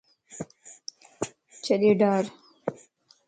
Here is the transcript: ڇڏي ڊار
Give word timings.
ڇڏي 1.63 1.91
ڊار 2.01 2.23